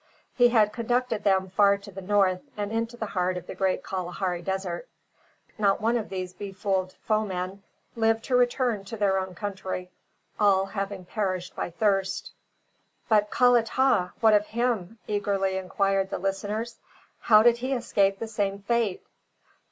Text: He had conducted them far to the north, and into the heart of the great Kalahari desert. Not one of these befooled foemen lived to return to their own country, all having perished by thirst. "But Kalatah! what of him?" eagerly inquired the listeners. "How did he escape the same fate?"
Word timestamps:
He 0.33 0.49
had 0.49 0.73
conducted 0.73 1.23
them 1.23 1.51
far 1.51 1.77
to 1.77 1.91
the 1.91 2.01
north, 2.01 2.41
and 2.57 2.71
into 2.71 2.97
the 2.97 3.05
heart 3.05 3.37
of 3.37 3.45
the 3.45 3.53
great 3.53 3.83
Kalahari 3.83 4.41
desert. 4.41 4.89
Not 5.59 5.79
one 5.79 5.95
of 5.95 6.09
these 6.09 6.33
befooled 6.33 6.93
foemen 6.93 7.61
lived 7.95 8.23
to 8.23 8.35
return 8.35 8.83
to 8.85 8.97
their 8.97 9.19
own 9.19 9.35
country, 9.35 9.91
all 10.39 10.65
having 10.65 11.05
perished 11.05 11.55
by 11.55 11.69
thirst. 11.69 12.31
"But 13.09 13.29
Kalatah! 13.29 14.13
what 14.21 14.33
of 14.33 14.47
him?" 14.47 14.97
eagerly 15.05 15.55
inquired 15.57 16.09
the 16.09 16.17
listeners. 16.17 16.79
"How 17.19 17.43
did 17.43 17.57
he 17.57 17.71
escape 17.73 18.17
the 18.17 18.27
same 18.27 18.57
fate?" 18.57 19.03